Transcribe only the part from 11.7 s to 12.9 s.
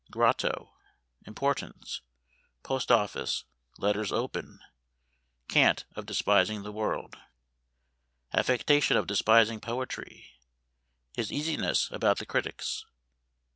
about the critics.